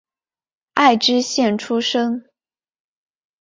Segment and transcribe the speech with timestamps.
[0.73, 2.25] 爱知县出身。